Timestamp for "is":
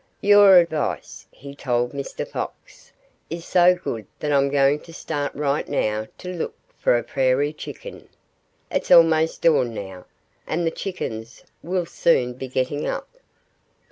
3.29-3.45